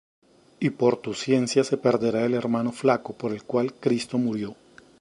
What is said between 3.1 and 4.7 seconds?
por el cual Cristo murió.